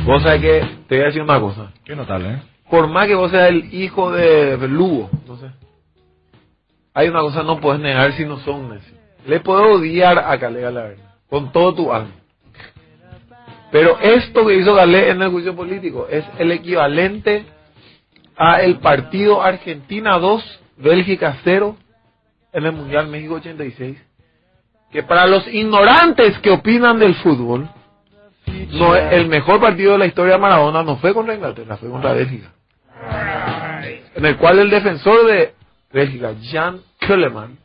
Vos 0.06 0.22
sabés 0.22 0.42
que 0.42 0.66
te 0.88 0.96
voy 0.96 1.04
a 1.04 1.08
decir 1.08 1.22
una 1.22 1.40
cosa. 1.40 1.72
Qué 1.86 1.96
notable, 1.96 2.30
¿eh? 2.30 2.42
Por 2.70 2.88
más 2.88 3.08
que 3.08 3.16
vos 3.16 3.32
seas 3.32 3.50
el 3.50 3.74
hijo 3.74 4.12
de 4.12 4.58
Lugo. 4.68 5.10
Hay 6.94 7.08
una 7.08 7.22
cosa 7.22 7.44
no 7.44 7.60
puedes 7.60 7.82
negar 7.82 8.14
si 8.14 8.26
no 8.26 8.40
son. 8.40 8.80
Le 9.26 9.40
puedo 9.40 9.74
odiar 9.74 10.20
a 10.20 10.38
Calega 10.38 10.70
la 10.70 10.84
verdad, 10.84 11.16
con 11.30 11.52
todo 11.52 11.74
tu 11.74 11.94
alma. 11.94 12.12
Pero 13.72 13.98
esto 14.00 14.46
que 14.46 14.56
hizo 14.56 14.76
Galé 14.76 15.10
en 15.10 15.22
el 15.22 15.30
juicio 15.30 15.56
político 15.56 16.08
es 16.08 16.24
el 16.38 16.52
equivalente 16.52 17.46
a 18.38 18.62
el 18.62 18.78
partido 18.78 19.42
Argentina 19.42 20.20
2, 20.20 20.60
Bélgica 20.78 21.38
0 21.44 21.76
en 22.52 22.66
el 22.66 22.72
Mundial 22.72 23.08
México 23.08 23.36
86. 23.36 23.98
Que 24.92 25.02
para 25.02 25.26
los 25.26 25.48
ignorantes 25.48 26.38
que 26.40 26.52
opinan 26.52 27.00
del 27.00 27.16
fútbol, 27.16 27.68
no 28.74 28.96
el 28.96 29.28
mejor 29.28 29.60
partido 29.60 29.94
de 29.94 29.98
la 29.98 30.06
historia 30.06 30.34
de 30.34 30.40
Maradona 30.40 30.84
no 30.84 30.98
fue 30.98 31.14
contra 31.14 31.34
Inglaterra, 31.34 31.78
fue 31.78 31.90
contra 31.90 32.14
Bélgica. 32.14 32.52
En 34.16 34.24
el 34.24 34.38
cual 34.38 34.60
el 34.60 34.70
defensor 34.70 35.26
de 35.26 35.54
Bélgica, 35.94 36.34
Jan 36.42 36.82
Keuleman, 37.00 37.58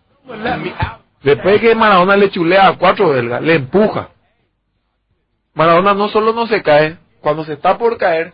después 1.22 1.54
de 1.54 1.60
que 1.60 1.74
Maradona 1.74 2.16
le 2.16 2.30
chulea 2.30 2.68
a 2.68 2.78
cuatro 2.78 3.08
belgas, 3.08 3.42
le 3.42 3.54
empuja 3.54 4.10
Maradona 5.58 5.92
no 5.92 6.08
solo 6.08 6.32
no 6.32 6.46
se 6.46 6.62
cae, 6.62 6.98
cuando 7.20 7.44
se 7.44 7.54
está 7.54 7.76
por 7.76 7.98
caer, 7.98 8.32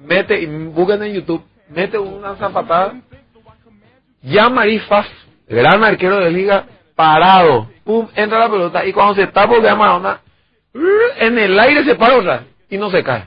mete, 0.00 0.40
y 0.40 0.46
busquen 0.46 1.02
en 1.02 1.14
YouTube, 1.14 1.42
mete 1.68 1.98
una 1.98 2.36
zapatada. 2.36 2.94
Ya 4.22 4.48
Marifaz, 4.48 5.08
gran 5.48 5.82
arquero 5.82 6.18
de 6.18 6.30
liga, 6.30 6.66
parado, 6.94 7.68
pum, 7.82 8.06
entra 8.14 8.38
la 8.38 8.48
pelota, 8.48 8.86
y 8.86 8.92
cuando 8.92 9.16
se 9.16 9.24
está 9.24 9.48
por 9.48 9.60
caer 9.60 9.76
Maradona, 9.76 10.20
en 11.18 11.36
el 11.36 11.58
aire 11.58 11.84
se 11.84 11.96
para 11.96 12.16
otra 12.16 12.44
y 12.70 12.78
no 12.78 12.92
se 12.92 13.02
cae. 13.02 13.24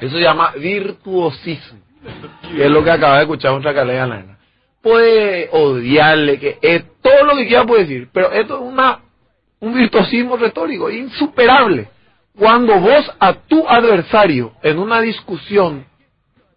Eso 0.00 0.16
se 0.16 0.22
llama 0.22 0.52
virtuosismo. 0.52 1.80
Y 2.50 2.62
es 2.62 2.70
lo 2.70 2.82
que 2.82 2.90
acaba 2.90 3.16
de 3.16 3.22
escuchar 3.24 3.60
calera 3.62 4.06
nena. 4.06 4.33
Puede 4.84 5.48
odiarle, 5.50 6.38
que 6.38 6.58
es 6.62 6.84
todo 7.02 7.24
lo 7.24 7.34
que 7.36 7.48
quiera 7.48 7.64
puede 7.64 7.82
decir, 7.82 8.08
pero 8.12 8.30
esto 8.30 8.54
es 8.54 8.60
una 8.60 9.00
un 9.64 9.72
virtuosismo 9.72 10.36
retórico 10.36 10.90
insuperable. 10.90 11.88
Cuando 12.38 12.78
vos 12.80 13.10
a 13.18 13.32
tu 13.32 13.66
adversario 13.66 14.52
en 14.62 14.78
una 14.78 15.00
discusión, 15.00 15.86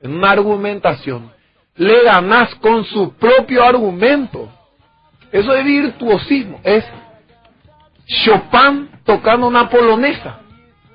en 0.02 0.14
una 0.14 0.32
argumentación, 0.32 1.32
le 1.76 2.04
ganás 2.04 2.54
con 2.56 2.84
su 2.86 3.14
propio 3.14 3.64
argumento. 3.64 4.50
Eso 5.32 5.54
es 5.56 5.64
virtuosismo. 5.64 6.60
Es 6.64 6.84
Chopin 8.26 8.90
tocando 9.06 9.48
una 9.48 9.70
polonesa. 9.70 10.40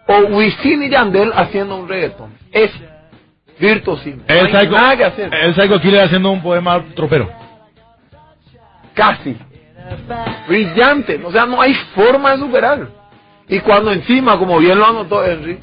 O 0.06 0.36
Wisin 0.36 0.82
y 0.82 0.90
Yandel 0.90 1.32
haciendo 1.34 1.76
un 1.76 1.88
reggaetón. 1.88 2.34
Es 2.50 2.72
virtuosismo. 3.68 4.22
El 4.28 4.50
no 4.52 4.58
hay 4.58 4.64
Psycho, 4.66 4.76
nada 4.76 4.96
que 4.96 5.04
hacer. 5.04 5.34
el 5.34 5.54
Psycho 5.54 5.80
Killer 5.80 6.04
haciendo 6.04 6.30
un 6.30 6.42
poema 6.42 6.82
tropero. 6.94 7.30
Casi. 8.94 9.36
Brillante. 10.48 11.20
O 11.24 11.32
sea, 11.32 11.46
no 11.46 11.60
hay 11.60 11.74
forma 11.94 12.32
de 12.32 12.38
superar. 12.38 12.88
Y 13.48 13.60
cuando 13.60 13.92
encima, 13.92 14.38
como 14.38 14.58
bien 14.58 14.78
lo 14.78 14.86
anotó 14.86 15.24
Henry, 15.24 15.58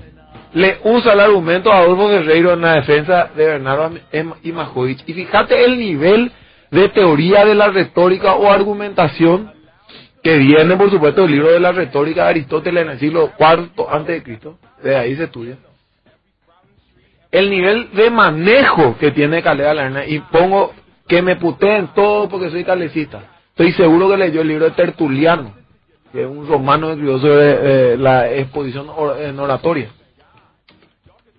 le 0.53 0.77
usa 0.83 1.13
el 1.13 1.19
argumento 1.19 1.71
a 1.71 1.77
Adolfo 1.79 2.07
Guerreiro 2.09 2.53
en 2.53 2.61
la 2.61 2.75
defensa 2.75 3.29
de 3.35 3.45
Bernardo 3.45 3.91
Em- 4.11 4.33
Imajovic. 4.43 5.07
Y 5.07 5.13
fíjate 5.13 5.63
el 5.63 5.77
nivel 5.77 6.31
de 6.71 6.89
teoría 6.89 7.45
de 7.45 7.55
la 7.55 7.67
retórica 7.69 8.33
o 8.35 8.51
argumentación 8.51 9.51
que 10.21 10.37
viene, 10.37 10.75
por 10.75 10.91
supuesto, 10.91 11.21
del 11.21 11.31
libro 11.31 11.51
de 11.51 11.59
la 11.59 11.71
retórica 11.71 12.23
de 12.25 12.29
Aristóteles 12.29 12.83
en 12.83 12.89
el 12.91 12.99
siglo 12.99 13.31
IV 13.39 13.85
antes 13.89 14.15
de 14.15 14.23
Cristo. 14.23 14.57
De 14.83 14.95
ahí 14.95 15.15
se 15.15 15.23
estudia. 15.25 15.55
El 17.31 17.49
nivel 17.49 17.91
de 17.93 18.09
manejo 18.09 18.97
que 18.97 19.11
tiene 19.11 19.43
Calea 19.43 19.73
Lerna, 19.73 20.05
y 20.05 20.19
pongo 20.19 20.73
que 21.07 21.21
me 21.21 21.35
puteen 21.35 21.89
todo 21.93 22.29
porque 22.29 22.49
soy 22.49 22.63
calecista. 22.63 23.23
Estoy 23.49 23.73
seguro 23.73 24.09
que 24.09 24.17
leyó 24.17 24.41
el 24.41 24.47
libro 24.47 24.65
de 24.65 24.71
Tertuliano, 24.71 25.53
que 26.11 26.21
es 26.21 26.27
un 26.27 26.47
romano 26.47 26.91
escribió 26.91 27.19
sobre 27.19 27.93
eh, 27.93 27.97
la 27.97 28.31
exposición 28.31 28.87
en 29.19 29.39
oratoria. 29.39 29.89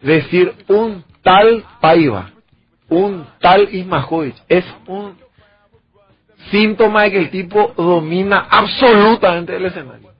Decir 0.03 0.55
un 0.69 1.05
tal 1.23 1.65
Paiva, 1.81 2.31
un 2.89 3.27
tal 3.41 3.69
Ismajovic, 3.75 4.37
es 4.49 4.65
un 4.87 5.17
síntoma 6.51 7.05
de 7.05 7.11
que 7.13 7.19
el 7.19 7.31
tipo 7.31 7.73
domina 7.77 8.47
absolutamente 8.51 9.57
el 9.57 9.67
escenario. 9.67 10.11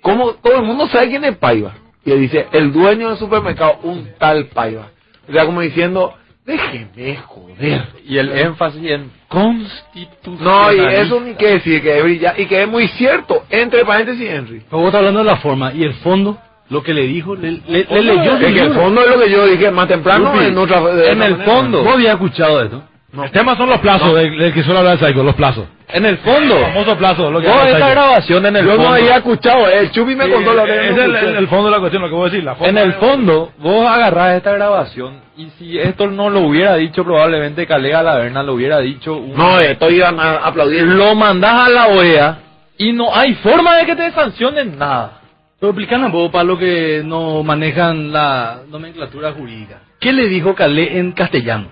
Como 0.00 0.34
todo 0.34 0.56
el 0.56 0.62
mundo 0.62 0.86
sabe 0.88 1.08
quién 1.08 1.24
es 1.24 1.36
Paiva. 1.36 1.74
Y 2.04 2.12
dice, 2.12 2.46
el 2.52 2.72
dueño 2.72 3.08
del 3.08 3.18
supermercado, 3.18 3.78
un 3.82 4.10
tal 4.18 4.46
Paiva. 4.48 4.90
O 5.28 5.32
sea, 5.32 5.46
como 5.46 5.60
diciendo, 5.60 6.14
déjeme 6.44 7.16
joder. 7.16 7.84
Y 8.06 8.18
el 8.18 8.30
énfasis 8.36 8.90
en 8.90 9.10
constitución. 9.28 10.38
No, 10.44 10.72
y 10.72 10.78
eso 10.94 11.20
ni 11.20 11.34
que 11.34 11.46
decir, 11.54 11.82
que 11.82 11.96
es 11.98 12.02
brillante, 12.04 12.42
y 12.42 12.46
que 12.46 12.62
es 12.62 12.68
muy 12.68 12.88
cierto. 12.88 13.44
Entre 13.50 13.84
paréntesis, 13.84 14.28
Henry. 14.28 14.62
Pero 14.68 14.78
vos 14.78 14.86
estás 14.86 14.98
hablando 15.00 15.20
de 15.20 15.26
la 15.26 15.36
forma 15.36 15.72
y 15.72 15.82
el 15.84 15.94
fondo, 15.94 16.38
lo 16.70 16.82
que 16.82 16.94
le 16.94 17.02
dijo, 17.06 17.34
le, 17.34 17.52
le- 17.66 17.84
le 17.88 18.02
leyó. 18.02 18.36
Es 18.36 18.52
que 18.54 18.60
el 18.60 18.72
fondo 18.72 19.00
es 19.02 19.10
lo 19.10 19.18
que 19.22 19.30
yo 19.30 19.46
dije 19.46 19.70
más 19.70 19.88
temprano. 19.88 20.34
Yupi, 20.34 20.46
en 20.46 20.58
otra, 20.58 20.78
en 20.78 21.22
el 21.22 21.30
manera. 21.36 21.44
fondo. 21.44 21.82
¿Vos 21.84 21.94
habías 21.94 22.14
escuchado 22.14 22.62
esto? 22.62 22.82
El 23.22 23.30
tema 23.30 23.56
son 23.56 23.70
los 23.70 23.78
plazos 23.80 24.14
del, 24.14 24.36
del 24.38 24.52
que 24.52 24.62
suele 24.62 24.78
hablar 24.80 24.98
Saigo, 24.98 25.22
los 25.22 25.34
plazos. 25.34 25.66
En 25.88 26.04
el 26.06 26.18
fondo. 26.18 26.56
El 26.56 26.64
famoso 26.64 26.96
plazo, 26.96 27.30
lo 27.30 27.40
que 27.40 27.46
Vos 27.46 27.56
habla 27.56 27.70
esta 27.72 27.90
grabación 27.90 28.46
en 28.46 28.56
el 28.56 28.64
Yo 28.64 28.70
fondo. 28.72 28.88
no 28.88 28.94
había 28.94 29.16
escuchado, 29.16 29.68
el 29.68 29.90
Chupi 29.92 30.16
me 30.16 30.24
Sí, 30.26 30.32
contó 30.32 30.52
la 30.54 30.64
es 30.64 30.96
el, 30.96 31.14
el- 31.14 31.36
el 31.36 31.48
fondo 31.48 31.66
de 31.66 31.70
la 31.70 31.78
cuestión, 31.78 32.02
lo 32.02 32.08
que 32.08 32.14
voy 32.14 32.22
a 32.28 32.30
decir. 32.30 32.42
La 32.44 32.54
forma 32.56 32.68
En 32.70 32.78
el 32.78 32.94
fondo, 32.94 33.52
vos 33.58 33.86
agarrás 33.86 34.36
esta 34.36 34.52
grabación 34.52 35.20
y 35.36 35.48
si 35.58 35.78
esto 35.78 36.08
no 36.08 36.30
lo 36.30 36.40
hubiera 36.40 36.74
dicho, 36.76 37.04
probablemente 37.04 37.66
Calega 37.66 38.02
Laverna 38.02 38.42
lo 38.42 38.54
hubiera 38.54 38.80
dicho. 38.80 39.16
un- 39.16 39.36
No, 39.36 39.58
esto 39.58 39.90
iban 39.90 40.18
a 40.18 40.36
aplaudir. 40.38 40.82
Lo 40.82 41.14
mandás 41.14 41.66
a 41.66 41.68
la 41.68 41.86
OEA 41.88 42.38
y 42.78 42.92
no 42.92 43.14
hay 43.14 43.34
forma 43.34 43.76
de 43.76 43.86
que 43.86 43.94
te 43.94 44.10
sancionen 44.12 44.78
nada. 44.78 45.20
Pero 45.60 45.70
explican 45.70 46.10
vos 46.10 46.30
para 46.30 46.44
los 46.44 46.58
que 46.58 47.02
no 47.04 47.42
manejan 47.44 48.10
la 48.12 48.60
nomenclatura 48.68 49.32
jurídica. 49.32 49.78
¿Qué 50.00 50.12
le 50.12 50.26
dijo 50.28 50.54
Calé 50.54 50.98
en 50.98 51.12
castellano 51.12 51.68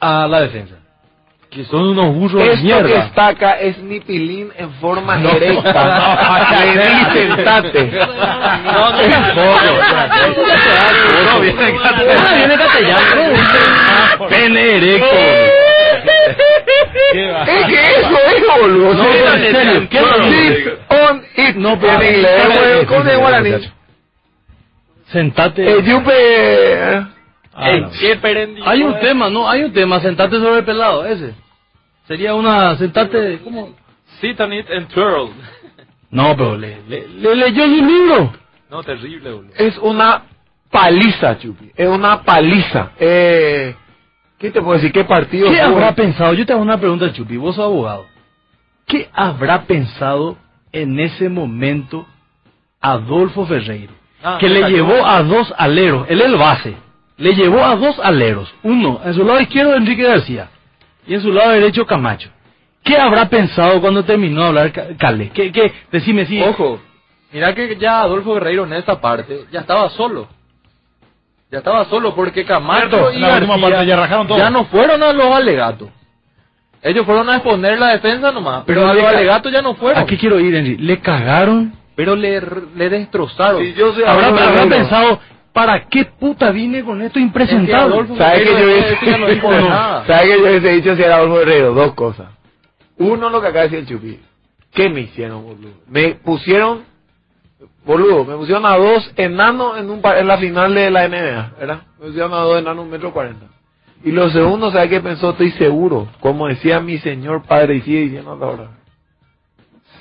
a 0.00 0.26
la 0.28 0.40
defensa? 0.42 0.74
Que 1.50 1.64
son 1.64 1.88
unos 1.88 2.14
burros 2.14 2.42
de 2.42 2.52
Esto 2.52 2.56
que 2.58 2.62
mierda. 2.62 3.04
está 3.06 3.28
acá 3.28 3.58
es 3.58 3.78
mi 3.78 4.00
pilín 4.00 4.52
en 4.58 4.70
forma 4.74 5.16
No. 5.16 5.30
erecta. 5.30 6.60
Le 6.62 6.82
di 6.88 7.04
sentate. 7.28 7.84
No, 7.84 8.90
no, 8.90 9.08
tampoco. 9.08 9.60
No, 11.24 11.40
viene 11.40 11.68
en 11.70 11.76
castellano. 11.78 12.20
Ah, 12.28 12.34
viene 12.36 12.52
en 12.52 12.58
castellano. 12.60 14.28
Pene 14.28 14.76
erecto. 14.76 15.16
¿Qué 17.12 17.30
va? 17.32 17.42
Es 17.44 17.66
que 17.66 17.80
eso 17.82 18.18
es, 18.36 18.60
boludo. 18.60 18.94
No, 18.94 19.04
en 19.34 19.54
serio, 19.54 19.88
¿qué 19.90 20.00
no, 20.00 20.06
on 21.08 21.22
it. 21.36 21.54
No, 21.56 21.78
pero- 21.80 22.00
en 22.02 22.14
inglés, 22.14 22.46
güey, 22.46 22.86
¿cómo 22.86 23.04
se 23.04 23.12
llama 23.16 23.30
la 23.30 23.40
niña? 23.40 23.72
Sentate. 25.10 25.62
Eh, 25.78 25.82
yupe. 25.82 27.06
Ah, 27.60 27.70
Ey, 27.72 27.84
qué 27.98 28.18
Hay 28.64 28.82
un 28.82 29.00
tema, 29.00 29.28
¿no? 29.28 29.50
Hay 29.50 29.64
un 29.64 29.72
tema. 29.72 30.00
Sentate 30.00 30.36
sobre 30.36 30.60
el 30.60 30.64
pelado, 30.64 31.04
ese. 31.04 31.34
Sería 32.06 32.34
una... 32.34 32.76
Sentate... 32.76 33.40
¿Cómo? 33.42 33.74
Sit 34.20 34.40
on 34.40 34.52
it 34.52 34.70
and 34.70 34.88
twirl. 34.88 35.30
No, 36.10 36.34
pero 36.34 36.56
le, 36.56 36.80
le, 36.88 37.06
le 37.06 37.36
leyó 37.36 37.64
su 37.64 37.84
libro. 37.84 38.32
No, 38.70 38.82
terrible, 38.82 39.30
boludo. 39.30 39.52
Es 39.58 39.76
una 39.76 40.22
paliza, 40.70 41.38
Chupi. 41.38 41.70
Es 41.76 41.86
una 41.86 42.22
paliza. 42.22 42.92
Eh, 42.98 43.76
¿Qué 44.38 44.50
te 44.50 44.62
puedo 44.62 44.74
decir? 44.78 44.90
¿Qué 44.90 45.04
partido? 45.04 45.50
¿Qué 45.50 45.60
habrá 45.60 45.94
pensado? 45.94 46.32
Yo 46.32 46.46
te 46.46 46.54
hago 46.54 46.62
una 46.62 46.78
pregunta, 46.78 47.12
Chupi. 47.12 47.36
Vos 47.36 47.56
sos 47.56 47.64
abogado. 47.66 48.06
¿Qué 48.86 49.10
habrá 49.12 49.64
pensado 49.64 50.38
en 50.72 50.98
ese 50.98 51.28
momento 51.28 52.06
Adolfo 52.80 53.44
Ferreiro? 53.44 53.92
Ah, 54.22 54.38
que 54.40 54.48
le 54.48 54.70
llevó 54.70 55.06
a 55.06 55.22
dos 55.22 55.52
aleros. 55.58 56.06
Él 56.08 56.22
es 56.22 56.26
el 56.26 56.36
base. 56.36 56.74
Le 57.18 57.34
llevó 57.34 57.64
a 57.64 57.76
dos 57.76 57.98
aleros. 57.98 58.52
Uno, 58.62 59.00
en 59.04 59.12
su 59.14 59.24
lado 59.24 59.40
izquierdo, 59.40 59.74
Enrique 59.74 60.02
García. 60.04 60.48
Y 61.06 61.14
en 61.14 61.20
su 61.20 61.32
lado 61.32 61.50
derecho, 61.50 61.84
Camacho. 61.86 62.30
¿Qué 62.84 62.96
habrá 62.96 63.28
pensado 63.28 63.80
cuando 63.80 64.04
terminó 64.04 64.42
de 64.42 64.46
hablar 64.48 64.72
Ca- 64.72 64.86
Calé? 64.98 65.30
¿Qué, 65.30 65.50
qué? 65.52 65.72
Decime 65.92 66.24
si... 66.26 66.40
Ojo, 66.40 66.80
mira 67.32 67.54
que 67.54 67.76
ya 67.76 68.00
Adolfo 68.02 68.34
Guerreiro 68.34 68.64
en 68.64 68.72
esta 68.74 69.00
parte 69.00 69.44
ya 69.52 69.60
estaba 69.60 69.90
solo. 69.90 70.28
Ya 71.50 71.58
estaba 71.58 71.84
solo 71.86 72.14
porque 72.14 72.44
Camacho 72.44 72.88
Cierto, 72.88 73.12
y 73.12 73.20
García 73.20 73.56
parte 73.60 73.86
ya 73.86 73.96
rajaron 73.96 74.26
todo. 74.26 74.38
ya 74.38 74.50
no 74.50 74.64
fueron 74.66 75.02
a 75.02 75.12
los 75.12 75.26
alegatos. 75.34 75.88
Ellos 76.82 77.04
fueron 77.04 77.28
a 77.28 77.36
exponer 77.36 77.78
la 77.78 77.88
defensa 77.88 78.30
nomás, 78.30 78.62
pero 78.64 78.80
Pero 78.82 78.90
a 78.90 78.94
los 78.94 79.04
alegatos 79.04 79.50
ya 79.52 79.62
no 79.62 79.74
fueron. 79.74 80.00
¿A 80.02 80.06
qué 80.06 80.16
quiero 80.16 80.38
ir, 80.38 80.54
Henry? 80.54 80.76
Le 80.76 81.00
cagaron. 81.00 81.72
Pero 81.96 82.14
le, 82.14 82.40
le 82.76 82.88
destrozaron. 82.88 83.60
Si 83.64 83.74
yo 83.74 83.92
Habrá, 84.06 84.32
pensado, 84.68 85.18
¿para 85.58 85.88
qué 85.88 86.04
puta 86.04 86.52
vine 86.52 86.84
con 86.84 87.02
esto 87.02 87.18
Es 87.18 87.24
que 87.24 87.26
impresentable? 87.26 88.16
¿Sabes 88.16 88.48
que 88.48 88.60
yo 88.60 88.64
hubiese 88.64 89.38
no. 89.42 90.04
¿Sabes 90.06 90.22
que 90.22 90.28
yo 90.28 90.42
hubiese 90.42 90.68
dicho 90.68 90.94
si 90.94 91.02
era 91.02 91.16
Adolfo 91.16 91.38
Guerrero? 91.38 91.74
Dos 91.74 91.94
cosas. 91.94 92.28
Uno, 92.96 93.28
lo 93.28 93.40
que 93.40 93.48
acaba 93.48 93.66
de 93.66 93.70
decir 93.70 93.78
el 93.80 93.86
Chupi. 93.86 94.20
¿Qué 94.72 94.88
me 94.88 95.00
hicieron, 95.00 95.42
boludo? 95.42 95.72
Me 95.88 96.14
pusieron, 96.14 96.84
boludo, 97.84 98.24
me 98.24 98.36
pusieron 98.36 98.66
a 98.66 98.76
dos 98.76 99.12
enanos 99.16 99.78
en, 99.78 99.90
un, 99.90 100.00
en 100.04 100.26
la 100.28 100.38
final 100.38 100.72
de 100.74 100.90
la 100.92 101.08
NBA, 101.08 101.54
¿verdad? 101.58 101.82
Me 101.98 102.06
pusieron 102.06 102.32
a 102.34 102.36
dos 102.36 102.60
enanos 102.60 102.84
un 102.84 102.90
metro 102.90 103.12
cuarenta. 103.12 103.46
Y 104.04 104.12
lo 104.12 104.30
segundo, 104.30 104.70
¿sabes 104.70 104.90
qué 104.90 105.00
pensó? 105.00 105.30
Estoy 105.30 105.50
seguro. 105.52 106.06
Como 106.20 106.46
decía 106.46 106.78
mi 106.78 106.98
señor 106.98 107.42
padre 107.42 107.76
y 107.76 107.80
sigue 107.80 108.00
diciendo 108.02 108.34
hasta 108.34 108.44
ahora. 108.44 108.70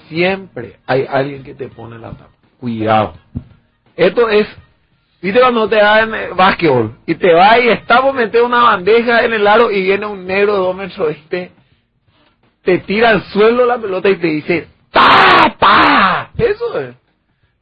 Siempre 0.08 0.78
hay 0.86 1.08
alguien 1.10 1.44
que 1.44 1.56
te 1.56 1.68
pone 1.68 1.98
la 1.98 2.12
tapa. 2.12 2.30
Cuidado. 2.60 3.14
Esto 3.96 4.30
es 4.30 4.48
¿Viste 5.22 5.40
cuando 5.40 5.68
te 5.68 5.78
dan 5.78 6.14
eh, 6.14 6.30
básquetbol? 6.36 6.96
Y 7.08 7.16
te 7.16 7.34
va 7.34 7.60
y 7.60 7.70
está 7.70 8.02
por 8.02 8.14
meter 8.14 8.44
una 8.44 8.64
bandeja 8.64 9.26
en 9.26 9.34
el 9.34 9.48
aro 9.48 9.72
y 9.72 9.82
viene 9.82 10.06
un 10.06 10.26
negro 10.28 10.54
de 10.54 10.60
dos 10.60 10.76
metros 10.76 11.16
y 11.16 11.52
te, 12.64 12.80
tira 12.80 13.10
al 13.10 13.24
suelo 13.24 13.66
la 13.66 13.78
pelota 13.80 14.10
y 14.10 14.18
te 14.18 14.28
dice 14.28 14.68
¡Tapa! 14.92 16.32
Eso 16.38 16.80
es. 16.80 16.96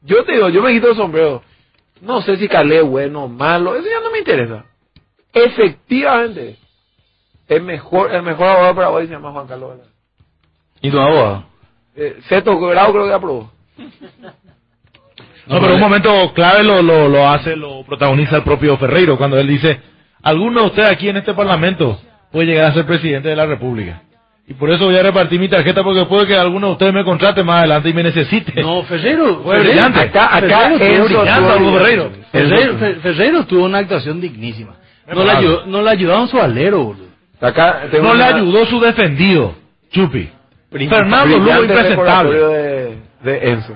Yo 0.02 0.24
te 0.24 0.32
digo, 0.32 0.48
yo 0.50 0.62
me 0.62 0.72
quito 0.72 0.90
el 0.90 0.96
sombrero. 0.96 1.42
No 2.00 2.20
sé 2.20 2.36
si 2.36 2.46
calé 2.46 2.82
bueno 2.82 3.24
o 3.24 3.28
malo, 3.28 3.74
eso 3.74 3.88
ya 3.88 4.00
no 4.00 4.10
me 4.10 4.18
interesa. 4.18 4.66
Efectivamente, 5.32 6.58
el 7.48 7.62
mejor, 7.62 8.14
el 8.14 8.22
mejor 8.22 8.48
abogado 8.48 8.74
para 8.74 8.90
hoy 8.90 9.06
se 9.06 9.12
llama 9.14 9.32
Juan 9.32 9.46
Carlos 9.46 9.70
Velasco. 9.70 9.94
¿Y 10.82 10.90
tu 10.90 10.98
abogado? 10.98 11.44
Eh, 11.96 12.18
Seto 12.28 12.58
creo 12.58 13.06
que 13.06 13.12
aprobó. 13.12 13.50
No, 15.46 15.60
pero 15.60 15.74
un 15.74 15.80
momento 15.80 16.32
clave 16.34 16.62
lo, 16.64 16.82
lo, 16.82 17.08
lo 17.08 17.28
hace, 17.28 17.54
lo 17.56 17.84
protagoniza 17.84 18.36
el 18.36 18.42
propio 18.42 18.76
Ferreiro 18.78 19.16
cuando 19.16 19.38
él 19.38 19.46
dice, 19.46 19.80
alguno 20.22 20.60
de 20.62 20.66
ustedes 20.66 20.90
aquí 20.90 21.08
en 21.08 21.16
este 21.18 21.34
parlamento 21.34 22.00
puede 22.32 22.46
llegar 22.46 22.66
a 22.66 22.74
ser 22.74 22.84
presidente 22.86 23.28
de 23.28 23.36
la 23.36 23.46
República. 23.46 24.02
Y 24.48 24.54
por 24.54 24.70
eso 24.70 24.84
voy 24.86 24.96
a 24.96 25.02
repartir 25.02 25.40
mi 25.40 25.48
tarjeta 25.48 25.82
porque 25.82 26.04
puede 26.06 26.26
que 26.26 26.36
alguno 26.36 26.68
de 26.68 26.72
ustedes 26.74 26.92
me 26.92 27.04
contrate 27.04 27.42
más 27.42 27.58
adelante 27.60 27.88
y 27.88 27.92
me 27.92 28.02
necesite. 28.04 28.60
No, 28.62 28.82
Ferreiro. 28.84 29.40
Fue 29.42 29.56
Ferreiro- 29.58 29.70
brillante. 29.72 29.98
Acá- 30.00 30.36
acá 30.36 30.58
Ferreiro 30.70 31.04
estuvo 31.06 31.22
brillante, 31.22 31.40
Ferreiro. 31.78 32.10
Ferreiro, 32.30 32.78
Fer- 32.78 33.00
Ferreiro 33.00 33.46
tuvo 33.46 33.64
una 33.64 33.78
actuación 33.78 34.20
dignísima. 34.20 34.74
No 35.12 35.24
le, 35.24 35.30
ayudó, 35.30 35.66
no 35.66 35.82
le 35.82 35.90
ayudaron 35.90 36.28
su 36.28 36.40
alero, 36.40 36.84
boludo. 36.84 37.06
Acá 37.40 37.82
tengo 37.90 38.04
No 38.08 38.14
le 38.14 38.24
ayudó 38.24 38.66
su 38.66 38.80
defendido, 38.80 39.54
Chupi. 39.90 40.28
Fernando 40.70 41.38
Lugo 41.38 41.62
impresentable. 41.62 42.38
de, 42.38 42.96
de 43.22 43.50
Enzo. 43.50 43.74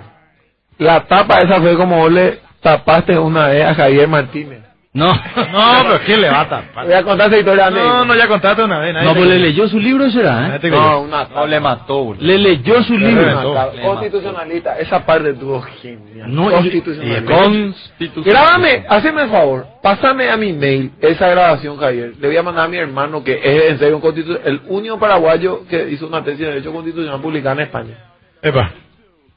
La 0.80 1.04
tapa 1.06 1.38
esa 1.40 1.60
fue 1.60 1.76
como 1.76 1.98
vos 1.98 2.10
le 2.12 2.40
tapaste 2.62 3.18
una 3.18 3.48
vez 3.48 3.64
a 3.66 3.74
Javier 3.74 4.08
Martínez. 4.08 4.60
No. 4.92 5.12
No, 5.52 5.82
pero 5.84 6.00
¿quién 6.04 6.20
le 6.20 6.28
va 6.30 6.40
a 6.40 6.48
tapar? 6.48 6.84
Voy 6.84 6.94
a 6.94 7.02
contar 7.04 7.28
esa 7.28 7.38
historia. 7.38 7.70
No, 7.70 8.04
no, 8.04 8.14
ya 8.16 8.26
contaste 8.26 8.64
una 8.64 8.80
vez. 8.80 8.92
nadie 8.94 9.06
No, 9.06 9.14
pues 9.14 9.26
le 9.28 9.38
leyó 9.38 9.68
su 9.68 9.78
libro, 9.78 10.10
será, 10.10 10.56
¿eh? 10.56 10.70
No, 10.70 11.02
una 11.02 11.28
tapa. 11.28 11.40
No 11.40 11.46
le 11.46 11.60
mató. 11.60 12.16
Le 12.18 12.38
leyó 12.38 12.82
su 12.82 12.96
Le 12.98 13.08
libro. 13.08 13.54
Constitucionalista, 13.84 14.78
esa 14.78 15.04
parte 15.06 15.30
estuvo 15.30 15.60
genial. 15.60 16.34
No, 16.34 16.50
y- 16.50 16.54
Constitucionalista. 16.54 17.34
Grábame, 18.24 18.84
hazme 18.88 19.22
el 19.22 19.30
favor, 19.30 19.66
pásame 19.82 20.28
a 20.30 20.36
mi 20.36 20.52
mail 20.52 20.92
esa 21.00 21.28
grabación, 21.28 21.76
Javier. 21.76 22.14
Le 22.18 22.26
voy 22.26 22.36
a 22.36 22.42
mandar 22.42 22.64
a 22.64 22.68
mi 22.68 22.78
hermano, 22.78 23.22
que 23.22 23.38
es 23.42 23.70
en 23.72 23.78
serio 23.78 23.98
un 23.98 24.38
el 24.44 24.60
único 24.66 24.98
paraguayo 24.98 25.66
que 25.68 25.90
hizo 25.90 26.06
una 26.06 26.24
tesis 26.24 26.40
de 26.40 26.46
Derecho 26.46 26.72
Constitucional 26.72 27.20
publicada 27.20 27.54
en 27.54 27.60
España. 27.60 27.94
Epa. 28.42 28.72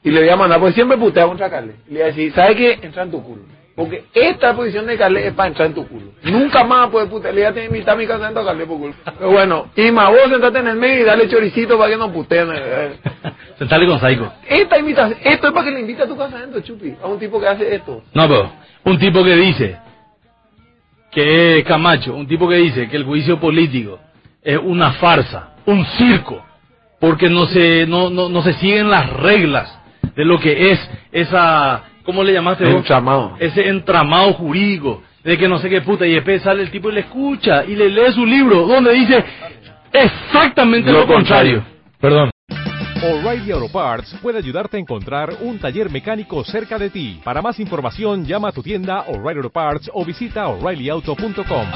Y 0.04 0.10
le 0.10 0.20
voy 0.20 0.28
a 0.28 0.36
mandar, 0.36 0.60
pues 0.60 0.74
siempre 0.74 0.96
putea 0.98 1.26
contra 1.26 1.50
Calé. 1.50 1.76
Y 1.88 1.94
le 1.94 2.00
voy 2.00 2.02
a 2.02 2.06
decir, 2.06 2.32
¿sabe 2.34 2.54
qué? 2.54 2.78
Entra 2.82 3.02
en 3.04 3.10
tu 3.10 3.22
culo. 3.22 3.42
Porque 3.74 4.04
esta 4.14 4.54
posición 4.54 4.86
de 4.86 4.96
Calé 4.96 5.26
es 5.26 5.32
para 5.32 5.48
entrar 5.48 5.66
en 5.66 5.74
tu 5.74 5.88
culo. 5.88 6.12
Nunca 6.22 6.62
más 6.62 6.90
puede 6.90 7.06
putear. 7.06 7.34
Le 7.34 7.40
voy 7.40 7.50
a 7.50 7.54
tener 7.54 7.90
a 7.90 7.96
mi 7.96 8.06
casamiento 8.06 8.40
a 8.40 8.44
Calé 8.44 8.66
por 8.66 8.78
culo. 8.78 8.94
Pero 9.18 9.30
bueno, 9.30 9.70
y 9.74 9.90
más 9.90 10.10
vos 10.10 10.28
sentate 10.30 10.58
en 10.60 10.68
el 10.68 10.76
medio 10.76 11.00
y 11.00 11.04
dale 11.04 11.28
choricito 11.28 11.76
para 11.78 11.90
que 11.90 11.96
no 11.96 12.12
puteen. 12.12 12.48
eh. 12.54 12.92
Sentale 13.58 13.86
con 13.86 13.98
Saico. 13.98 14.32
Esta 14.48 14.78
invitación, 14.78 15.18
esto 15.24 15.46
es 15.48 15.52
para 15.52 15.64
que 15.64 15.70
le 15.72 15.80
invite 15.80 16.02
a 16.02 16.06
tu 16.06 16.16
casamiento, 16.16 16.60
Chupi. 16.60 16.94
A 17.02 17.06
un 17.08 17.18
tipo 17.18 17.40
que 17.40 17.48
hace 17.48 17.74
esto. 17.74 18.02
No, 18.12 18.28
pero 18.28 18.52
un 18.84 18.98
tipo 18.98 19.24
que 19.24 19.34
dice 19.36 19.76
que 21.10 21.58
es 21.58 21.64
Camacho, 21.64 22.14
un 22.14 22.26
tipo 22.26 22.48
que 22.48 22.56
dice 22.56 22.88
que 22.88 22.96
el 22.96 23.04
juicio 23.04 23.38
político 23.40 23.98
es 24.42 24.58
una 24.58 24.92
farsa, 24.92 25.54
un 25.66 25.84
circo, 25.86 26.44
porque 27.00 27.28
no 27.30 27.46
se, 27.46 27.86
no, 27.86 28.10
no, 28.10 28.28
no 28.28 28.42
se 28.42 28.52
siguen 28.54 28.90
las 28.90 29.08
reglas 29.14 29.80
de 30.16 30.24
lo 30.24 30.38
que 30.38 30.72
es 30.72 30.90
esa, 31.12 31.82
¿cómo 32.04 32.22
le 32.22 32.32
llamaste 32.32 32.64
vos? 32.64 32.76
Entramado. 32.76 33.36
Ese 33.38 33.68
entramado 33.68 34.32
jurídico, 34.34 35.02
de 35.22 35.38
que 35.38 35.48
no 35.48 35.58
sé 35.58 35.68
qué 35.68 35.80
puta, 35.80 36.06
y 36.06 36.14
después 36.14 36.42
sale 36.42 36.62
el 36.62 36.70
tipo 36.70 36.90
y 36.90 36.94
le 36.94 37.00
escucha 37.00 37.64
y 37.64 37.74
le 37.74 37.88
lee 37.88 38.12
su 38.12 38.24
libro, 38.24 38.66
donde 38.66 38.92
dice 38.92 39.24
exactamente 39.92 40.92
lo, 40.92 41.06
contrario. 41.06 41.64
Perdón. 42.00 42.30
O'Reilly 43.02 43.52
Auto 43.52 43.70
Parts 43.70 44.16
puede 44.22 44.38
ayudarte 44.38 44.78
a 44.78 44.80
encontrar 44.80 45.30
un 45.40 45.58
taller 45.58 45.90
mecánico 45.90 46.42
cerca 46.44 46.78
de 46.78 46.88
ti. 46.88 47.20
Para 47.22 47.42
más 47.42 47.60
información, 47.60 48.24
llama 48.24 48.48
a 48.48 48.52
tu 48.52 48.62
tienda 48.62 49.04
O'Reilly 49.08 49.38
Auto 49.38 49.50
Parts 49.50 49.90
o 49.92 50.04
visita 50.04 50.48
oreillyauto.com. 50.48 51.66